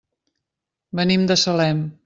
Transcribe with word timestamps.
Venim 1.01 1.29
de 1.33 1.39
Salem. 1.45 1.89